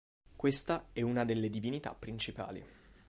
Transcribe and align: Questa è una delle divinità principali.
Questa 0.35 0.87
è 0.93 1.03
una 1.03 1.23
delle 1.25 1.47
divinità 1.47 1.93
principali. 1.93 2.65